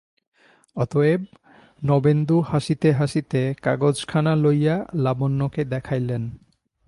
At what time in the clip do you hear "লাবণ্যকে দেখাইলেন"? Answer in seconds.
4.95-6.23